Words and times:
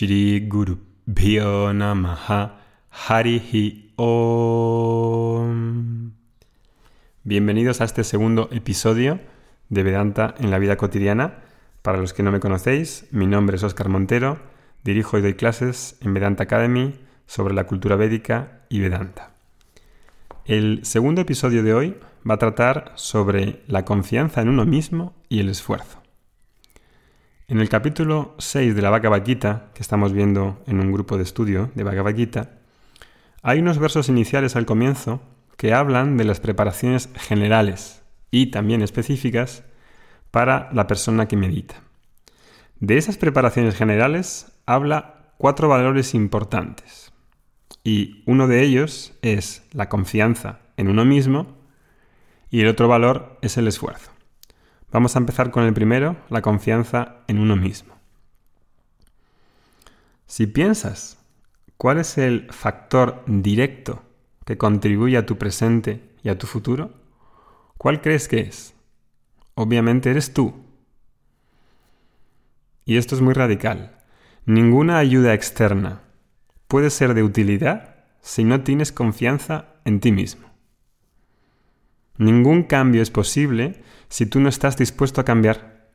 Shri 0.00 0.48
Guru 0.48 0.78
Bhyo 1.04 1.74
Namaha 1.74 2.56
Harihi 2.88 3.92
Om. 3.96 5.42
Bienvenidos 7.22 7.82
a 7.82 7.84
este 7.84 8.02
segundo 8.02 8.48
episodio 8.50 9.20
de 9.68 9.82
Vedanta 9.82 10.34
en 10.38 10.50
la 10.50 10.58
vida 10.58 10.78
cotidiana. 10.78 11.40
Para 11.82 11.98
los 11.98 12.14
que 12.14 12.22
no 12.22 12.32
me 12.32 12.40
conocéis, 12.40 13.08
mi 13.10 13.26
nombre 13.26 13.56
es 13.56 13.62
Oscar 13.62 13.90
Montero, 13.90 14.38
dirijo 14.84 15.18
y 15.18 15.20
doy 15.20 15.34
clases 15.34 15.98
en 16.00 16.14
Vedanta 16.14 16.44
Academy 16.44 16.94
sobre 17.26 17.52
la 17.52 17.66
cultura 17.66 17.96
védica 17.96 18.62
y 18.70 18.80
Vedanta. 18.80 19.34
El 20.46 20.82
segundo 20.86 21.20
episodio 21.20 21.62
de 21.62 21.74
hoy 21.74 21.98
va 22.26 22.36
a 22.36 22.38
tratar 22.38 22.92
sobre 22.94 23.60
la 23.66 23.84
confianza 23.84 24.40
en 24.40 24.48
uno 24.48 24.64
mismo 24.64 25.12
y 25.28 25.40
el 25.40 25.50
esfuerzo. 25.50 25.99
En 27.50 27.58
el 27.58 27.68
capítulo 27.68 28.36
6 28.38 28.76
de 28.76 28.80
la 28.80 28.90
Bhagavad 28.90 29.26
Gita, 29.26 29.72
que 29.74 29.82
estamos 29.82 30.12
viendo 30.12 30.62
en 30.68 30.78
un 30.78 30.92
grupo 30.92 31.16
de 31.16 31.24
estudio 31.24 31.72
de 31.74 31.82
Bhagavad 31.82 32.14
Gita, 32.14 32.60
hay 33.42 33.58
unos 33.58 33.80
versos 33.80 34.08
iniciales 34.08 34.54
al 34.54 34.66
comienzo 34.66 35.20
que 35.56 35.74
hablan 35.74 36.16
de 36.16 36.22
las 36.22 36.38
preparaciones 36.38 37.08
generales 37.16 38.04
y 38.30 38.52
también 38.52 38.82
específicas 38.82 39.64
para 40.30 40.70
la 40.72 40.86
persona 40.86 41.26
que 41.26 41.36
medita. 41.36 41.74
De 42.78 42.98
esas 42.98 43.16
preparaciones 43.16 43.74
generales 43.74 44.52
habla 44.64 45.32
cuatro 45.36 45.68
valores 45.68 46.14
importantes. 46.14 47.12
Y 47.82 48.22
uno 48.26 48.46
de 48.46 48.62
ellos 48.62 49.12
es 49.22 49.64
la 49.72 49.88
confianza 49.88 50.60
en 50.76 50.86
uno 50.86 51.04
mismo 51.04 51.58
y 52.48 52.60
el 52.60 52.68
otro 52.68 52.86
valor 52.86 53.40
es 53.42 53.56
el 53.56 53.66
esfuerzo. 53.66 54.12
Vamos 54.92 55.14
a 55.14 55.20
empezar 55.20 55.50
con 55.50 55.64
el 55.64 55.72
primero, 55.72 56.16
la 56.30 56.42
confianza 56.42 57.16
en 57.28 57.38
uno 57.38 57.56
mismo. 57.56 57.94
Si 60.26 60.46
piensas 60.46 61.18
cuál 61.76 61.98
es 61.98 62.18
el 62.18 62.48
factor 62.50 63.22
directo 63.26 64.02
que 64.44 64.58
contribuye 64.58 65.16
a 65.16 65.26
tu 65.26 65.38
presente 65.38 66.10
y 66.22 66.28
a 66.28 66.38
tu 66.38 66.46
futuro, 66.46 66.92
¿cuál 67.78 68.00
crees 68.00 68.26
que 68.28 68.40
es? 68.40 68.74
Obviamente 69.54 70.10
eres 70.10 70.34
tú. 70.34 70.64
Y 72.84 72.96
esto 72.96 73.14
es 73.14 73.20
muy 73.20 73.34
radical. 73.34 73.98
Ninguna 74.44 74.98
ayuda 74.98 75.34
externa 75.34 76.02
puede 76.66 76.90
ser 76.90 77.14
de 77.14 77.22
utilidad 77.22 77.96
si 78.20 78.42
no 78.42 78.62
tienes 78.62 78.92
confianza 78.92 79.66
en 79.84 80.00
ti 80.00 80.12
mismo. 80.12 80.49
Ningún 82.20 82.64
cambio 82.64 83.00
es 83.00 83.10
posible 83.10 83.82
si 84.10 84.26
tú 84.26 84.40
no 84.40 84.50
estás 84.50 84.76
dispuesto 84.76 85.22
a 85.22 85.24
cambiar. 85.24 85.88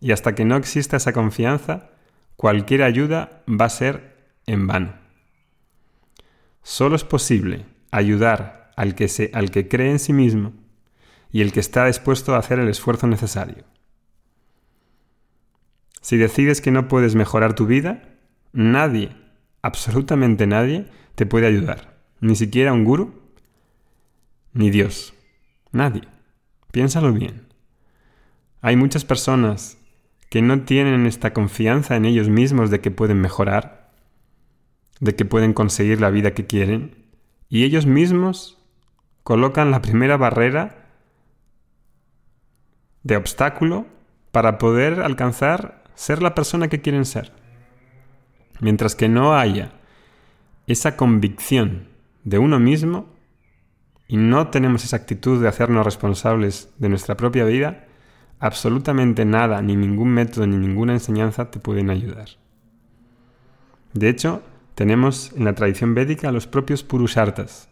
Y 0.00 0.10
hasta 0.10 0.34
que 0.34 0.44
no 0.44 0.56
exista 0.56 0.96
esa 0.96 1.12
confianza, 1.12 1.92
cualquier 2.34 2.82
ayuda 2.82 3.44
va 3.48 3.66
a 3.66 3.70
ser 3.70 4.26
en 4.46 4.66
vano. 4.66 4.94
Solo 6.64 6.96
es 6.96 7.04
posible 7.04 7.64
ayudar 7.92 8.72
al 8.74 8.96
que, 8.96 9.06
se, 9.06 9.30
al 9.34 9.52
que 9.52 9.68
cree 9.68 9.92
en 9.92 10.00
sí 10.00 10.12
mismo 10.12 10.52
y 11.30 11.42
el 11.42 11.52
que 11.52 11.60
está 11.60 11.86
dispuesto 11.86 12.34
a 12.34 12.38
hacer 12.38 12.58
el 12.58 12.68
esfuerzo 12.68 13.06
necesario. 13.06 13.62
Si 16.00 16.16
decides 16.16 16.60
que 16.60 16.72
no 16.72 16.88
puedes 16.88 17.14
mejorar 17.14 17.54
tu 17.54 17.66
vida, 17.66 18.02
nadie, 18.52 19.16
absolutamente 19.62 20.48
nadie, 20.48 20.88
te 21.14 21.24
puede 21.24 21.46
ayudar. 21.46 22.00
Ni 22.18 22.34
siquiera 22.34 22.72
un 22.72 22.82
guru, 22.82 23.22
ni 24.52 24.70
Dios. 24.70 25.15
Nadie. 25.76 26.08
Piénsalo 26.72 27.12
bien. 27.12 27.48
Hay 28.62 28.76
muchas 28.76 29.04
personas 29.04 29.76
que 30.30 30.40
no 30.40 30.62
tienen 30.62 31.04
esta 31.04 31.34
confianza 31.34 31.96
en 31.96 32.06
ellos 32.06 32.30
mismos 32.30 32.70
de 32.70 32.80
que 32.80 32.90
pueden 32.90 33.20
mejorar, 33.20 33.92
de 35.00 35.14
que 35.14 35.26
pueden 35.26 35.52
conseguir 35.52 36.00
la 36.00 36.08
vida 36.08 36.32
que 36.32 36.46
quieren, 36.46 37.04
y 37.50 37.64
ellos 37.64 37.84
mismos 37.84 38.58
colocan 39.22 39.70
la 39.70 39.82
primera 39.82 40.16
barrera 40.16 40.86
de 43.02 43.16
obstáculo 43.16 43.86
para 44.32 44.56
poder 44.56 45.02
alcanzar 45.02 45.84
ser 45.94 46.22
la 46.22 46.34
persona 46.34 46.68
que 46.68 46.80
quieren 46.80 47.04
ser. 47.04 47.32
Mientras 48.60 48.94
que 48.96 49.10
no 49.10 49.36
haya 49.36 49.72
esa 50.66 50.96
convicción 50.96 51.88
de 52.24 52.38
uno 52.38 52.58
mismo, 52.58 53.15
y 54.08 54.16
no 54.16 54.48
tenemos 54.48 54.84
esa 54.84 54.96
actitud 54.96 55.40
de 55.40 55.48
hacernos 55.48 55.84
responsables 55.84 56.72
de 56.78 56.88
nuestra 56.88 57.16
propia 57.16 57.44
vida, 57.44 57.86
absolutamente 58.38 59.24
nada, 59.24 59.60
ni 59.62 59.76
ningún 59.76 60.10
método, 60.10 60.46
ni 60.46 60.56
ninguna 60.56 60.92
enseñanza 60.92 61.50
te 61.50 61.58
pueden 61.58 61.90
ayudar. 61.90 62.28
De 63.92 64.08
hecho, 64.08 64.42
tenemos 64.74 65.32
en 65.34 65.44
la 65.44 65.54
tradición 65.54 65.94
védica 65.94 66.30
los 66.32 66.46
propios 66.46 66.82
purushartas. 66.82 67.68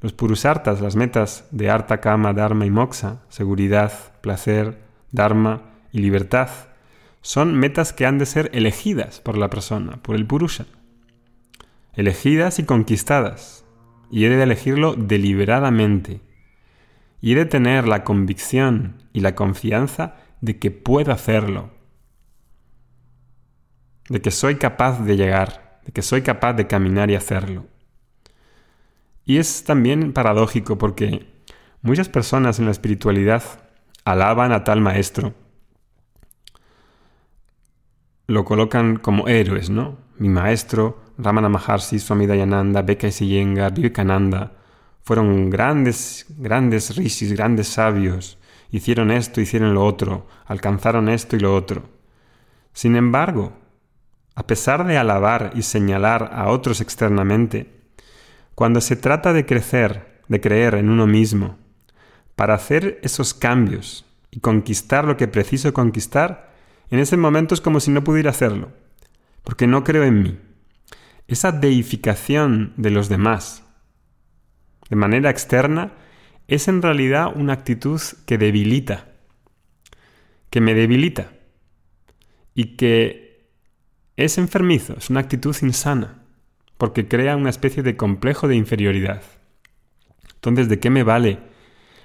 Los 0.00 0.12
purushartas, 0.12 0.80
las 0.80 0.96
metas 0.96 1.46
de 1.50 1.70
arta, 1.70 2.00
kama, 2.00 2.32
dharma 2.32 2.66
y 2.66 2.70
moksha, 2.70 3.22
seguridad, 3.28 3.92
placer, 4.20 4.78
dharma 5.12 5.62
y 5.92 6.00
libertad, 6.00 6.48
son 7.20 7.54
metas 7.54 7.92
que 7.92 8.04
han 8.04 8.18
de 8.18 8.26
ser 8.26 8.50
elegidas 8.52 9.20
por 9.20 9.38
la 9.38 9.48
persona, 9.48 10.02
por 10.02 10.16
el 10.16 10.26
purusha. 10.26 10.66
Elegidas 11.94 12.58
y 12.58 12.64
conquistadas, 12.64 13.63
y 14.14 14.26
he 14.26 14.28
de 14.28 14.40
elegirlo 14.40 14.94
deliberadamente. 14.94 16.20
Y 17.20 17.32
he 17.32 17.34
de 17.34 17.46
tener 17.46 17.88
la 17.88 18.04
convicción 18.04 19.02
y 19.12 19.18
la 19.18 19.34
confianza 19.34 20.14
de 20.40 20.60
que 20.60 20.70
puedo 20.70 21.10
hacerlo. 21.10 21.72
De 24.08 24.22
que 24.22 24.30
soy 24.30 24.54
capaz 24.54 25.00
de 25.00 25.16
llegar, 25.16 25.80
de 25.84 25.90
que 25.90 26.02
soy 26.02 26.22
capaz 26.22 26.52
de 26.52 26.68
caminar 26.68 27.10
y 27.10 27.16
hacerlo. 27.16 27.66
Y 29.24 29.38
es 29.38 29.64
también 29.64 30.12
paradójico 30.12 30.78
porque 30.78 31.26
muchas 31.82 32.08
personas 32.08 32.60
en 32.60 32.66
la 32.66 32.70
espiritualidad 32.70 33.42
alaban 34.04 34.52
a 34.52 34.62
tal 34.62 34.80
maestro. 34.80 35.34
Lo 38.28 38.44
colocan 38.44 38.96
como 38.96 39.26
héroes, 39.26 39.70
¿no? 39.70 39.98
Mi 40.18 40.28
maestro 40.28 41.02
Ramana 41.18 41.48
Maharshi, 41.48 41.98
Swami 41.98 42.26
Dayananda, 42.26 42.82
Beka 42.82 43.08
Iyengar, 43.08 43.72
Vivekananda, 43.72 44.52
fueron 45.02 45.50
grandes, 45.50 46.26
grandes 46.38 46.96
rishis, 46.96 47.32
grandes 47.32 47.68
sabios, 47.68 48.38
hicieron 48.70 49.10
esto, 49.10 49.40
hicieron 49.40 49.74
lo 49.74 49.84
otro, 49.84 50.26
alcanzaron 50.46 51.08
esto 51.08 51.36
y 51.36 51.40
lo 51.40 51.54
otro. 51.54 51.84
Sin 52.72 52.96
embargo, 52.96 53.52
a 54.34 54.46
pesar 54.46 54.86
de 54.86 54.98
alabar 54.98 55.52
y 55.54 55.62
señalar 55.62 56.30
a 56.32 56.48
otros 56.48 56.80
externamente, 56.80 57.70
cuando 58.54 58.80
se 58.80 58.96
trata 58.96 59.32
de 59.32 59.46
crecer, 59.46 60.22
de 60.28 60.40
creer 60.40 60.74
en 60.74 60.88
uno 60.88 61.06
mismo, 61.06 61.58
para 62.34 62.54
hacer 62.54 62.98
esos 63.02 63.34
cambios 63.34 64.04
y 64.30 64.40
conquistar 64.40 65.04
lo 65.04 65.16
que 65.16 65.28
preciso 65.28 65.72
conquistar, 65.72 66.52
en 66.90 66.98
ese 66.98 67.16
momento 67.16 67.54
es 67.54 67.60
como 67.60 67.78
si 67.78 67.90
no 67.90 68.02
pudiera 68.02 68.30
hacerlo, 68.30 68.72
porque 69.44 69.66
no 69.66 69.84
creo 69.84 70.02
en 70.04 70.22
mí, 70.22 70.38
esa 71.26 71.52
deificación 71.52 72.72
de 72.76 72.90
los 72.90 73.08
demás 73.08 73.64
de 74.88 74.96
manera 74.96 75.30
externa 75.30 75.92
es 76.46 76.68
en 76.68 76.82
realidad 76.82 77.32
una 77.34 77.54
actitud 77.54 78.00
que 78.26 78.38
debilita, 78.38 79.06
que 80.50 80.60
me 80.60 80.74
debilita 80.74 81.32
y 82.54 82.76
que 82.76 83.48
es 84.16 84.38
enfermizo, 84.38 84.94
es 84.96 85.10
una 85.10 85.20
actitud 85.20 85.56
insana, 85.62 86.22
porque 86.78 87.08
crea 87.08 87.36
una 87.36 87.50
especie 87.50 87.82
de 87.82 87.96
complejo 87.96 88.46
de 88.46 88.56
inferioridad. 88.56 89.22
Entonces, 90.34 90.68
¿de 90.68 90.78
qué 90.78 90.90
me 90.90 91.02
vale 91.02 91.38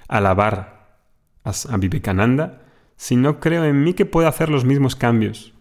alabar 0.08 0.98
a, 1.44 1.76
Vivekananda 1.76 2.62
si 2.96 3.16
no 3.16 3.40
creo 3.40 3.64
en 3.64 3.84
mí 3.84 3.94
que 3.94 4.06
pueda 4.06 4.28
hacer 4.28 4.48
los 4.48 4.64
mismos 4.64 4.96
cambios? 4.96 5.52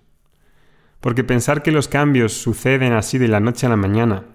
Porque 0.99 1.23
pensar 1.23 1.63
que 1.63 1.71
los 1.71 1.87
cambios 1.87 2.33
suceden 2.33 2.93
así 2.93 3.17
de 3.17 3.27
la 3.27 3.39
noche 3.39 3.65
a 3.65 3.69
la 3.69 3.75
mañana, 3.75 4.25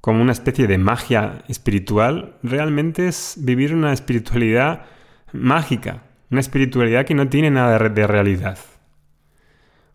como 0.00 0.20
una 0.20 0.32
especie 0.32 0.66
de 0.66 0.78
magia 0.78 1.44
espiritual, 1.48 2.36
realmente 2.42 3.08
es 3.08 3.36
vivir 3.38 3.74
una 3.74 3.92
espiritualidad 3.92 4.84
mágica, 5.32 6.02
una 6.30 6.40
espiritualidad 6.40 7.06
que 7.06 7.14
no 7.14 7.28
tiene 7.28 7.50
nada 7.50 7.78
de 7.78 8.06
realidad. 8.06 8.58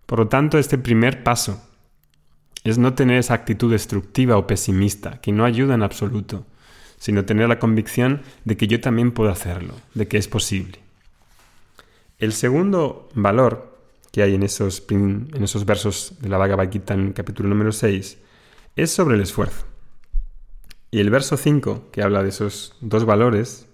Por 0.06 0.20
lo 0.20 0.28
tanto, 0.28 0.58
este 0.58 0.78
primer 0.78 1.24
paso 1.24 1.64
es 2.64 2.78
no 2.78 2.94
tener 2.94 3.20
esa 3.20 3.36
actitud 3.36 3.72
destructiva 3.72 4.38
o 4.38 4.48
pesimista, 4.48 5.22
que 5.22 5.32
no 5.32 5.46
ayuda 5.46 5.76
en 5.76 5.84
absoluto, 5.84 6.46
sino 6.98 7.26
tener 7.26 7.48
la 7.48 7.60
convicción 7.60 8.24
de 8.46 8.58
que 8.58 8.68
yo 8.68 8.82
también 8.82 9.12
puedo 9.12 9.32
hacerlo, 9.32 9.76
de 9.94 10.08
que 10.08 10.18
es 10.18 10.28
posible. 10.28 10.80
El 12.18 12.34
segundo 12.34 13.10
valor 13.14 13.69
que 14.12 14.24
hay 14.24 14.36
en 14.36 14.44
esos, 14.44 14.86
en 14.90 15.44
esos 15.44 15.66
versos 15.66 16.16
de 16.20 16.30
la 16.30 16.38
Bhagavad 16.38 16.70
en 16.92 17.14
capítulo 17.14 17.50
número 17.50 17.72
6 17.72 18.18
es 18.76 18.92
sobre 18.92 19.16
el 19.16 19.22
esfuerzo. 19.22 19.66
Y 20.92 21.00
el 21.00 21.10
verso 21.10 21.38
5, 21.38 21.90
que 21.92 22.02
habla 22.02 22.24
de 22.24 22.30
esos 22.30 22.76
dos 22.82 23.06
valores, 23.06 23.68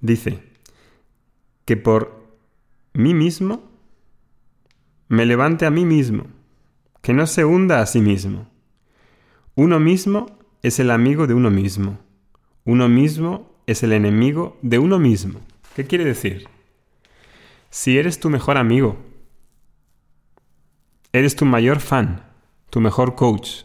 dice 0.00 0.42
que 1.64 1.76
por 1.76 2.22
mí 2.92 3.14
mismo 3.14 3.70
me 5.08 5.24
levante 5.24 5.64
a 5.64 5.70
mí 5.70 5.84
mismo 5.84 6.26
que 7.00 7.12
no 7.12 7.26
se 7.26 7.44
hunda 7.44 7.80
a 7.80 7.86
sí 7.86 8.00
mismo. 8.00 8.50
Uno 9.54 9.78
mismo 9.78 10.38
es 10.62 10.80
el 10.80 10.90
amigo 10.90 11.26
de 11.26 11.34
uno 11.34 11.50
mismo. 11.50 11.98
Uno 12.64 12.88
mismo 12.88 13.54
es 13.66 13.82
el 13.82 13.92
enemigo 13.92 14.58
de 14.62 14.78
uno 14.78 14.98
mismo. 14.98 15.40
¿Qué 15.76 15.84
quiere 15.86 16.04
decir? 16.04 16.48
Si 17.70 17.98
eres 17.98 18.20
tu 18.20 18.30
mejor 18.30 18.56
amigo, 18.56 18.96
eres 21.14 21.36
tu 21.36 21.44
mayor 21.44 21.78
fan, 21.78 22.24
tu 22.70 22.80
mejor 22.80 23.14
coach, 23.14 23.62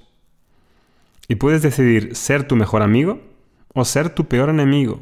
y 1.28 1.36
puedes 1.36 1.64
decidir 1.64 2.16
ser 2.16 2.48
tu 2.48 2.56
mejor 2.56 2.84
amigo 2.84 3.22
o 3.74 3.86
ser 3.86 4.12
tu 4.12 4.28
peor 4.28 4.50
enemigo. 4.50 5.02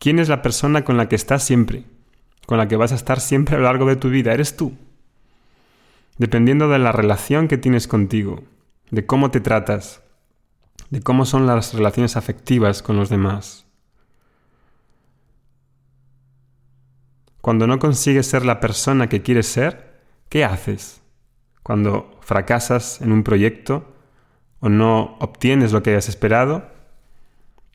¿Quién 0.00 0.18
es 0.18 0.28
la 0.28 0.42
persona 0.42 0.84
con 0.84 0.96
la 0.96 1.08
que 1.08 1.14
estás 1.14 1.44
siempre? 1.44 1.84
Con 2.46 2.58
la 2.58 2.66
que 2.66 2.74
vas 2.74 2.90
a 2.90 2.96
estar 2.96 3.20
siempre 3.20 3.54
a 3.54 3.58
lo 3.58 3.64
largo 3.64 3.86
de 3.86 3.94
tu 3.94 4.10
vida. 4.10 4.32
Eres 4.32 4.56
tú. 4.56 4.76
Dependiendo 6.18 6.68
de 6.68 6.80
la 6.80 6.90
relación 6.90 7.46
que 7.46 7.58
tienes 7.58 7.86
contigo, 7.86 8.42
de 8.90 9.06
cómo 9.06 9.30
te 9.30 9.40
tratas, 9.40 10.02
de 10.90 11.00
cómo 11.00 11.26
son 11.26 11.46
las 11.46 11.74
relaciones 11.74 12.16
afectivas 12.16 12.82
con 12.82 12.96
los 12.96 13.08
demás. 13.08 13.66
Cuando 17.40 17.68
no 17.68 17.78
consigues 17.78 18.26
ser 18.26 18.44
la 18.44 18.58
persona 18.58 19.08
que 19.08 19.22
quieres 19.22 19.46
ser, 19.46 19.85
¿qué 20.28 20.44
haces? 20.44 21.02
Cuando 21.62 22.18
fracasas 22.20 23.00
en 23.00 23.12
un 23.12 23.22
proyecto 23.22 23.92
o 24.60 24.68
no 24.68 25.16
obtienes 25.20 25.72
lo 25.72 25.82
que 25.82 25.90
hayas 25.90 26.08
esperado, 26.08 26.70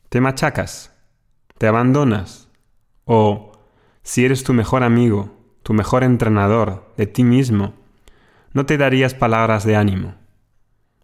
te 0.09 0.21
machacas, 0.21 0.93
te 1.57 1.67
abandonas 1.67 2.49
o 3.05 3.51
si 4.03 4.25
eres 4.25 4.43
tu 4.43 4.53
mejor 4.53 4.83
amigo, 4.83 5.37
tu 5.63 5.73
mejor 5.73 6.03
entrenador 6.03 6.93
de 6.97 7.07
ti 7.07 7.23
mismo, 7.23 7.73
no 8.53 8.65
te 8.65 8.77
darías 8.77 9.13
palabras 9.13 9.63
de 9.63 9.75
ánimo, 9.75 10.15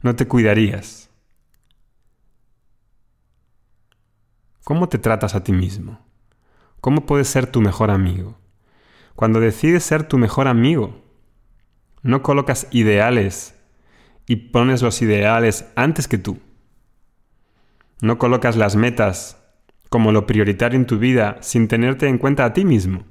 no 0.01 0.15
te 0.15 0.27
cuidarías. 0.27 1.09
¿Cómo 4.63 4.89
te 4.89 4.97
tratas 4.97 5.35
a 5.35 5.43
ti 5.43 5.53
mismo? 5.53 5.99
¿Cómo 6.81 7.05
puedes 7.05 7.29
ser 7.29 7.47
tu 7.47 7.61
mejor 7.61 7.89
amigo? 7.89 8.37
Cuando 9.15 9.39
decides 9.39 9.83
ser 9.83 10.03
tu 10.03 10.17
mejor 10.17 10.47
amigo, 10.47 11.06
no 12.03 12.23
colocas 12.23 12.67
ideales 12.71 13.55
y 14.25 14.35
pones 14.35 14.81
los 14.81 15.01
ideales 15.01 15.65
antes 15.75 16.07
que 16.07 16.17
tú. 16.17 16.39
No 18.01 18.17
colocas 18.17 18.55
las 18.55 18.75
metas 18.75 19.43
como 19.89 20.11
lo 20.11 20.27
prioritario 20.27 20.77
en 20.77 20.85
tu 20.85 20.99
vida 20.99 21.37
sin 21.41 21.67
tenerte 21.67 22.07
en 22.07 22.17
cuenta 22.17 22.45
a 22.45 22.53
ti 22.53 22.65
mismo. 22.65 23.05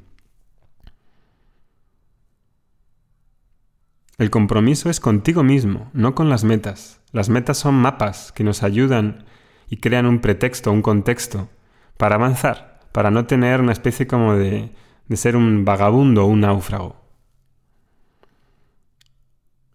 El 4.18 4.30
compromiso 4.30 4.88
es 4.88 5.00
contigo 5.00 5.42
mismo, 5.42 5.90
no 5.92 6.14
con 6.14 6.30
las 6.30 6.44
metas. 6.44 7.00
Las 7.12 7.28
metas 7.28 7.58
son 7.58 7.74
mapas 7.74 8.32
que 8.32 8.44
nos 8.44 8.62
ayudan 8.62 9.26
y 9.68 9.78
crean 9.78 10.06
un 10.06 10.20
pretexto, 10.20 10.72
un 10.72 10.82
contexto 10.82 11.50
para 11.98 12.14
avanzar, 12.14 12.80
para 12.92 13.10
no 13.10 13.26
tener 13.26 13.60
una 13.60 13.72
especie 13.72 14.06
como 14.06 14.34
de, 14.34 14.72
de 15.08 15.16
ser 15.16 15.36
un 15.36 15.64
vagabundo 15.64 16.24
o 16.24 16.28
un 16.28 16.40
náufrago. 16.40 17.05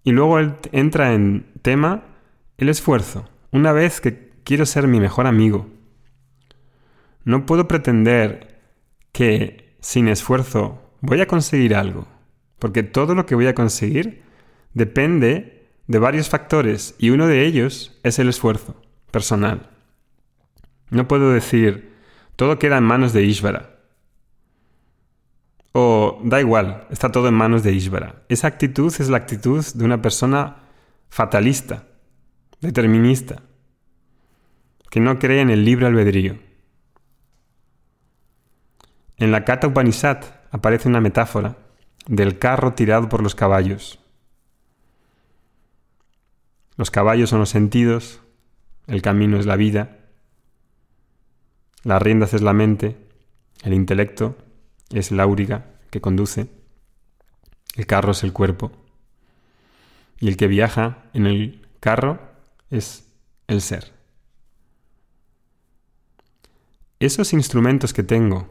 Y 0.04 0.12
luego 0.12 0.40
entra 0.72 1.14
en 1.14 1.46
tema 1.62 2.04
el 2.58 2.70
esfuerzo. 2.70 3.30
Una 3.52 3.72
vez 3.72 4.02
que 4.02 4.32
quiero 4.44 4.66
ser 4.66 4.88
mi 4.88 5.00
mejor 5.00 5.28
amigo, 5.28 5.68
no 7.24 7.46
puedo 7.46 7.68
pretender 7.68 8.60
que 9.12 9.76
sin 9.80 10.08
esfuerzo 10.08 10.82
voy 11.02 11.22
a 11.22 11.28
conseguir 11.28 11.76
algo, 11.76 12.08
porque 12.60 12.84
todo 12.84 13.14
lo 13.16 13.26
que 13.26 13.36
voy 13.36 13.48
a 13.48 13.56
conseguir 13.56 14.24
depende 14.74 15.68
de 15.88 16.00
varios 16.00 16.30
factores 16.30 16.96
y 16.98 17.10
uno 17.10 17.28
de 17.28 17.46
ellos 17.46 18.00
es 18.04 18.18
el 18.20 18.30
esfuerzo 18.30 18.82
personal. 19.12 19.70
No 20.90 21.08
puedo 21.08 21.32
decir, 21.32 21.94
todo 22.36 22.60
queda 22.60 22.78
en 22.78 22.84
manos 22.84 23.14
de 23.14 23.24
Ishvara. 23.24 23.81
O 25.74 26.20
da 26.24 26.42
igual, 26.42 26.88
está 26.90 27.12
todo 27.12 27.28
en 27.28 27.34
manos 27.34 27.64
de 27.64 27.72
Ishvara. 27.72 28.24
Esa 28.28 28.48
actitud 28.48 28.94
es 29.00 29.10
la 29.10 29.18
actitud 29.18 29.66
de 29.74 29.86
una 29.86 30.02
persona 30.02 30.58
fatalista, 31.10 31.88
determinista, 32.60 33.42
que 34.90 35.00
no 35.00 35.18
cree 35.20 35.42
en 35.42 35.50
el 35.50 35.64
libre 35.64 35.88
albedrío. 35.88 36.38
En 39.18 39.32
la 39.32 39.46
Kata 39.46 39.68
Upanishad 39.68 40.24
aparece 40.52 40.90
una 40.90 41.00
metáfora 41.00 41.58
del 42.06 42.38
carro 42.40 42.74
tirado 42.74 43.08
por 43.08 43.24
los 43.24 43.36
caballos. 43.36 44.00
Los 46.76 46.92
caballos 46.92 47.30
son 47.30 47.40
los 47.40 47.50
sentidos, 47.50 48.22
el 48.88 49.02
camino 49.02 49.38
es 49.38 49.46
la 49.46 49.56
vida, 49.56 50.00
las 51.84 52.02
riendas 52.02 52.34
es 52.34 52.42
la 52.42 52.54
mente, 52.54 52.98
el 53.64 53.74
intelecto 53.74 54.36
es 54.94 55.12
la 55.12 55.24
auriga 55.24 55.66
que 55.90 56.02
conduce, 56.02 56.48
el 57.76 57.86
carro 57.86 58.12
es 58.12 58.24
el 58.24 58.34
cuerpo, 58.34 58.72
y 60.20 60.28
el 60.28 60.38
que 60.38 60.48
viaja 60.48 61.06
en 61.14 61.26
el 61.26 61.68
carro 61.80 62.20
es 62.70 63.08
el 63.48 63.62
ser. 63.62 63.92
Esos 67.00 67.34
instrumentos 67.34 67.94
que 67.94 68.04
tengo, 68.04 68.48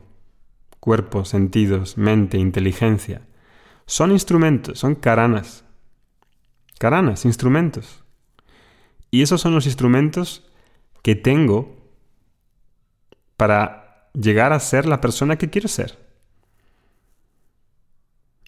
cuerpo, 0.81 1.25
sentidos, 1.25 1.96
mente, 1.96 2.38
inteligencia, 2.38 3.22
son 3.87 4.10
instrumentos, 4.10 4.78
son 4.78 4.94
caranas. 4.94 5.64
Caranas, 6.78 7.25
instrumentos. 7.25 8.02
Y 9.10 9.22
esos 9.22 9.40
son 9.40 9.54
los 9.54 9.66
instrumentos 9.66 10.50
que 11.02 11.14
tengo 11.14 11.76
para 13.37 14.10
llegar 14.14 14.52
a 14.52 14.60
ser 14.60 14.87
la 14.87 15.00
persona 15.00 15.37
que 15.37 15.50
quiero 15.50 15.69
ser. 15.69 16.09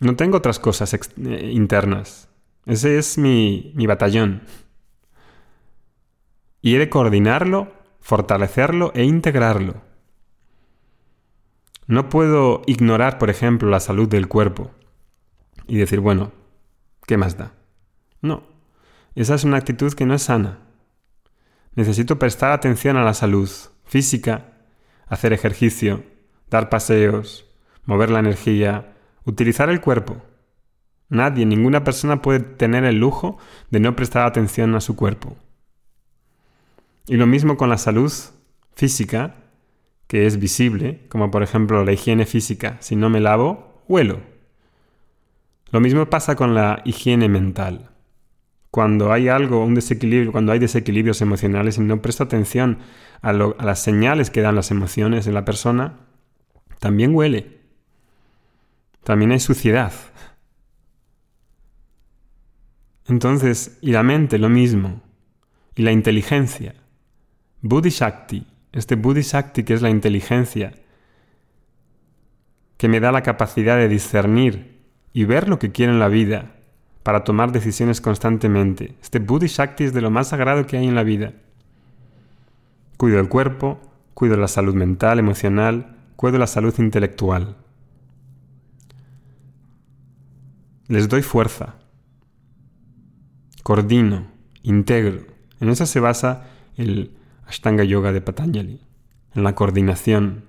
No 0.03 0.17
tengo 0.17 0.39
otras 0.39 0.59
cosas 0.59 0.93
eh, 0.95 1.51
internas. 1.53 2.29
Ese 2.67 2.99
es 2.99 3.19
mi, 3.19 3.73
mi 3.77 3.87
batallón. 3.87 4.43
Y 6.61 6.75
he 6.75 6.79
de 6.81 6.91
coordinarlo, 6.91 7.73
fortalecerlo 8.01 8.91
e 8.97 9.05
integrarlo. 9.05 9.81
No 11.87 12.09
puedo 12.09 12.63
ignorar, 12.67 13.19
por 13.19 13.31
ejemplo, 13.31 13.71
la 13.71 13.79
salud 13.79 14.09
del 14.09 14.27
cuerpo 14.27 14.73
y 15.69 15.77
decir, 15.77 16.01
bueno, 16.01 16.32
¿qué 17.06 17.17
más 17.17 17.37
da? 17.37 17.53
No, 18.21 18.43
esa 19.15 19.37
es 19.37 19.44
una 19.44 19.59
actitud 19.59 19.93
que 19.93 20.05
no 20.05 20.15
es 20.15 20.23
sana. 20.23 20.59
Necesito 21.77 22.19
prestar 22.19 22.51
atención 22.51 22.97
a 22.97 23.05
la 23.05 23.15
salud 23.15 23.49
física, 23.85 24.53
hacer 25.06 25.32
ejercicio, 25.32 26.03
dar 26.51 26.71
paseos, 26.71 27.47
mover 27.85 28.11
la 28.11 28.19
energía, 28.19 28.97
Utilizar 29.24 29.70
el 29.70 29.81
cuerpo. 29.81 30.22
Nadie, 31.08 31.44
ninguna 31.46 31.84
persona 31.84 32.22
puede 32.22 32.41
tener 32.41 32.84
el 32.84 32.98
lujo 32.98 33.38
de 33.70 33.81
no 33.81 33.94
prestar 33.94 34.26
atención 34.26 34.74
a 34.74 34.81
su 34.81 34.96
cuerpo. 34.96 35.36
Y 37.06 37.17
lo 37.17 37.26
mismo 37.26 37.56
con 37.56 37.69
la 37.69 37.79
salud 37.79 38.12
física, 38.74 39.34
que 40.06 40.26
es 40.26 40.38
visible, 40.38 41.06
como 41.08 41.31
por 41.31 41.43
ejemplo 41.43 41.84
la 41.84 41.93
higiene 41.93 42.26
física. 42.26 42.76
Si 42.81 42.96
no 42.96 43.10
me 43.10 43.20
lavo, 43.20 43.82
huelo. 43.88 44.20
Lo 45.70 45.81
mismo 45.81 46.06
pasa 46.06 46.36
con 46.36 46.55
la 46.55 46.82
higiene 46.84 47.29
mental. 47.29 47.91
Cuando 48.70 49.12
hay 49.12 49.29
algo, 49.29 49.64
un 49.64 49.74
desequilibrio, 49.74 50.32
cuando 50.32 50.52
hay 50.52 50.58
desequilibrios 50.58 51.20
emocionales 51.20 51.76
y 51.76 51.82
no 51.82 52.00
presto 52.02 52.24
atención 52.24 52.79
a, 53.20 53.31
a 53.31 53.64
las 53.64 53.82
señales 53.82 54.31
que 54.31 54.41
dan 54.41 54.55
las 54.55 54.70
emociones 54.70 55.26
en 55.26 55.34
la 55.34 55.44
persona, 55.44 56.00
también 56.79 57.14
huele. 57.14 57.62
También 59.05 59.32
hay 59.32 59.41
suciedad. 59.41 59.93
Entonces, 63.06 63.79
y 63.81 63.91
la 63.91 64.03
mente 64.03 64.39
lo 64.39 64.49
mismo, 64.49 65.03
y 65.75 65.82
la 65.82 65.93
inteligencia. 65.93 66.75
Buddhi 67.61 67.91
Shakti, 67.91 68.47
este 68.73 68.97
Buddhi 68.97 69.23
Shakti 69.23 69.65
que 69.65 69.75
es 69.75 69.82
la 69.82 69.91
inteligencia, 69.91 70.73
que 72.77 72.89
me 72.89 73.01
da 73.01 73.13
la 73.13 73.23
capacidad 73.23 73.77
de 73.77 73.89
discernir 73.89 74.81
y 75.13 75.25
ver 75.25 75.49
lo 75.49 75.59
que 75.59 75.73
quiero 75.73 75.93
en 75.93 75.99
la 75.99 76.09
vida 76.09 76.56
para 77.03 77.25
tomar 77.25 77.53
decisiones 77.53 78.01
constantemente. 78.01 78.97
Este 79.03 79.19
Buddhi 79.19 79.47
es 79.79 79.93
de 79.93 80.01
lo 80.01 80.11
más 80.11 80.29
sagrado 80.29 80.67
que 80.67 80.77
hay 80.77 80.87
en 80.87 80.94
la 80.94 81.03
vida. 81.03 81.32
Cuido 82.97 83.21
el 83.21 83.29
cuerpo, 83.29 83.81
cuido 84.15 84.37
la 84.37 84.49
salud 84.49 84.75
mental, 84.75 85.19
emocional, 85.19 85.97
cuido 86.17 86.39
la 86.39 86.47
salud 86.47 86.75
intelectual. 86.79 87.56
Les 90.89 91.08
doy 91.08 91.22
fuerza, 91.22 91.77
coordino, 93.62 94.27
integro. 94.62 95.27
En 95.60 95.69
eso 95.69 95.86
se 95.86 96.01
basa 96.01 96.48
el 96.77 97.17
Ashtanga 97.46 97.84
Yoga 97.84 98.12
de 98.12 98.20
Patanjali, 98.20 98.81
en 99.34 99.44
la 99.44 99.55
coordinación, 99.55 100.44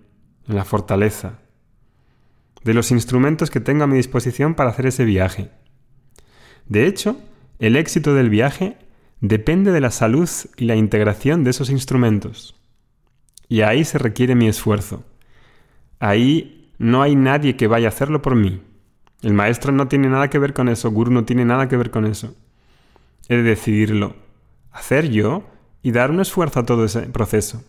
en 0.47 0.55
la 0.55 0.65
fortaleza, 0.65 1.39
de 2.63 2.73
los 2.73 2.91
instrumentos 2.91 3.49
que 3.49 3.59
tengo 3.59 3.83
a 3.83 3.87
mi 3.87 3.97
disposición 3.97 4.55
para 4.55 4.69
hacer 4.71 4.87
ese 4.87 5.05
viaje. 5.05 5.51
De 6.67 6.87
hecho, 6.87 7.17
el 7.59 7.75
éxito 7.75 8.13
del 8.13 8.29
viaje 8.29 8.77
depende 9.19 9.71
de 9.71 9.81
la 9.81 9.91
salud 9.91 10.29
y 10.57 10.65
la 10.65 10.75
integración 10.75 11.43
de 11.43 11.51
esos 11.51 11.69
instrumentos. 11.69 12.55
Y 13.47 13.61
ahí 13.61 13.85
se 13.85 13.97
requiere 13.97 14.35
mi 14.35 14.47
esfuerzo. 14.47 15.05
Ahí 15.99 16.73
no 16.77 17.01
hay 17.01 17.15
nadie 17.15 17.55
que 17.55 17.67
vaya 17.67 17.87
a 17.87 17.89
hacerlo 17.89 18.21
por 18.21 18.35
mí. 18.35 18.61
El 19.23 19.33
maestro 19.33 19.71
no 19.71 19.87
tiene 19.87 20.09
nada 20.09 20.29
que 20.29 20.37
ver 20.37 20.53
con 20.53 20.67
eso, 20.67 20.91
Guru 20.91 21.09
no 21.09 21.23
tiene 21.23 21.45
nada 21.45 21.69
que 21.69 21.77
ver 21.77 21.91
con 21.91 22.05
eso. 22.05 22.35
He 23.29 23.37
de 23.37 23.43
decidirlo, 23.43 24.17
hacer 24.69 25.09
yo 25.09 25.45
y 25.81 25.91
dar 25.91 26.11
un 26.11 26.19
esfuerzo 26.19 26.59
a 26.59 26.65
todo 26.65 26.83
ese 26.83 27.03
proceso. 27.03 27.63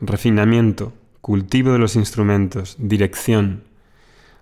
Refinamiento, 0.00 0.94
cultivo 1.20 1.72
de 1.72 1.78
los 1.78 1.94
instrumentos, 1.94 2.76
dirección. 2.78 3.64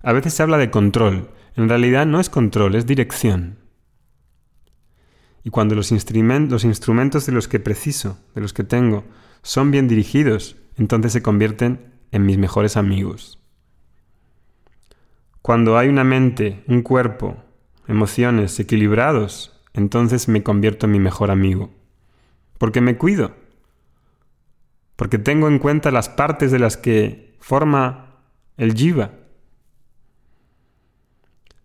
A 0.04 0.12
veces 0.12 0.34
se 0.34 0.44
habla 0.44 0.56
de 0.56 0.70
control. 0.70 1.30
En 1.56 1.68
realidad 1.68 2.06
no 2.06 2.20
es 2.20 2.30
control, 2.30 2.76
es 2.76 2.86
dirección. 2.86 3.58
Y 5.42 5.50
cuando 5.50 5.74
los, 5.74 5.90
los 5.90 6.64
instrumentos 6.64 7.26
de 7.26 7.32
los 7.32 7.48
que 7.48 7.58
preciso, 7.58 8.20
de 8.36 8.40
los 8.40 8.52
que 8.52 8.62
tengo, 8.62 9.04
son 9.42 9.72
bien 9.72 9.88
dirigidos, 9.88 10.56
entonces 10.76 11.12
se 11.12 11.22
convierten 11.22 11.97
en 12.12 12.26
mis 12.26 12.38
mejores 12.38 12.76
amigos. 12.76 13.38
Cuando 15.42 15.78
hay 15.78 15.88
una 15.88 16.04
mente, 16.04 16.62
un 16.66 16.82
cuerpo, 16.82 17.36
emociones 17.86 18.58
equilibrados, 18.60 19.58
entonces 19.72 20.28
me 20.28 20.42
convierto 20.42 20.86
en 20.86 20.92
mi 20.92 20.98
mejor 20.98 21.30
amigo. 21.30 21.70
Porque 22.58 22.80
me 22.80 22.98
cuido. 22.98 23.34
Porque 24.96 25.18
tengo 25.18 25.48
en 25.48 25.58
cuenta 25.58 25.90
las 25.90 26.08
partes 26.08 26.50
de 26.50 26.58
las 26.58 26.76
que 26.76 27.36
forma 27.38 28.16
el 28.56 28.74
jiva. 28.74 29.12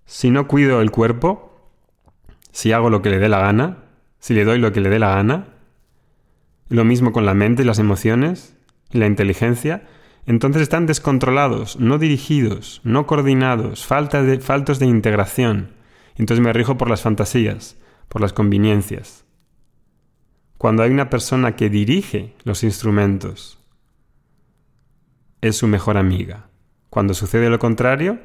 Si 0.05 0.29
no 0.29 0.47
cuido 0.47 0.81
el 0.81 0.91
cuerpo, 0.91 1.71
si 2.51 2.71
hago 2.71 2.89
lo 2.89 3.01
que 3.01 3.09
le 3.09 3.19
dé 3.19 3.29
la 3.29 3.39
gana, 3.39 3.85
si 4.19 4.33
le 4.33 4.45
doy 4.45 4.59
lo 4.59 4.71
que 4.71 4.79
le 4.79 4.89
dé 4.89 4.99
la 4.99 5.15
gana, 5.15 5.47
lo 6.69 6.85
mismo 6.85 7.11
con 7.11 7.25
la 7.25 7.33
mente 7.33 7.63
y 7.63 7.65
las 7.65 7.79
emociones 7.79 8.55
y 8.91 8.99
la 8.99 9.07
inteligencia, 9.07 9.87
entonces 10.25 10.61
están 10.61 10.85
descontrolados, 10.85 11.79
no 11.79 11.97
dirigidos, 11.97 12.81
no 12.83 13.05
coordinados, 13.05 13.85
falta 13.85 14.23
de, 14.23 14.39
faltos 14.39 14.79
de 14.79 14.85
integración. 14.85 15.71
Entonces 16.15 16.43
me 16.43 16.53
rijo 16.53 16.77
por 16.77 16.89
las 16.89 17.01
fantasías, 17.01 17.77
por 18.07 18.21
las 18.21 18.31
conveniencias. 18.31 19.25
Cuando 20.57 20.83
hay 20.83 20.91
una 20.91 21.09
persona 21.09 21.55
que 21.57 21.69
dirige 21.69 22.35
los 22.43 22.63
instrumentos, 22.63 23.59
es 25.41 25.57
su 25.57 25.67
mejor 25.67 25.97
amiga. 25.97 26.47
Cuando 26.89 27.13
sucede 27.13 27.49
lo 27.49 27.59
contrario, 27.59 28.19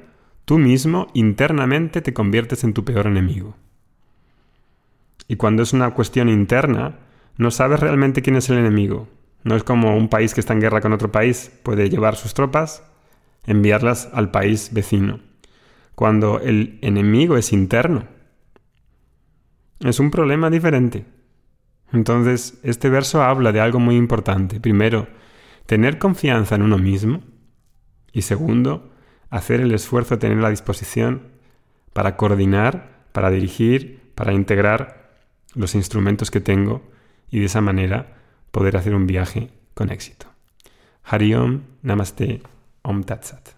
tú 0.44 0.58
mismo 0.58 1.08
internamente 1.14 2.00
te 2.00 2.14
conviertes 2.14 2.62
en 2.62 2.74
tu 2.74 2.84
peor 2.84 3.08
enemigo. 3.08 3.56
Y 5.26 5.34
cuando 5.34 5.64
es 5.64 5.72
una 5.72 5.94
cuestión 5.94 6.28
interna, 6.28 7.00
no 7.36 7.50
sabes 7.50 7.80
realmente 7.80 8.22
quién 8.22 8.36
es 8.36 8.48
el 8.50 8.58
enemigo, 8.58 9.08
no 9.44 9.56
es 9.56 9.64
como 9.64 9.96
un 9.96 10.08
país 10.08 10.34
que 10.34 10.40
está 10.40 10.52
en 10.52 10.60
guerra 10.60 10.80
con 10.80 10.92
otro 10.92 11.12
país 11.12 11.50
puede 11.62 11.88
llevar 11.88 12.16
sus 12.16 12.34
tropas, 12.34 12.82
enviarlas 13.46 14.08
al 14.12 14.30
país 14.30 14.70
vecino. 14.72 15.20
Cuando 15.94 16.40
el 16.40 16.78
enemigo 16.82 17.36
es 17.36 17.52
interno, 17.52 18.06
es 19.80 20.00
un 20.00 20.10
problema 20.10 20.50
diferente. 20.50 21.04
Entonces, 21.92 22.58
este 22.62 22.88
verso 22.90 23.22
habla 23.22 23.52
de 23.52 23.60
algo 23.60 23.80
muy 23.80 23.96
importante. 23.96 24.60
Primero, 24.60 25.08
tener 25.66 25.98
confianza 25.98 26.54
en 26.54 26.62
uno 26.62 26.78
mismo. 26.78 27.22
Y 28.12 28.22
segundo, 28.22 28.92
hacer 29.30 29.60
el 29.60 29.72
esfuerzo 29.72 30.14
de 30.14 30.20
tener 30.20 30.38
la 30.38 30.50
disposición 30.50 31.28
para 31.92 32.16
coordinar, 32.16 33.06
para 33.12 33.30
dirigir, 33.30 34.12
para 34.14 34.32
integrar 34.32 35.16
los 35.54 35.74
instrumentos 35.74 36.30
que 36.30 36.40
tengo 36.40 36.82
y 37.30 37.40
de 37.40 37.46
esa 37.46 37.60
manera 37.60 38.17
poder 38.58 38.76
hacer 38.76 38.92
un 38.92 39.06
viaje 39.06 39.50
con 39.72 39.92
éxito. 39.92 40.26
Hariom, 41.04 41.62
Namaste, 41.82 42.42
Om 42.82 43.04
Tat 43.04 43.22
Sat. 43.22 43.57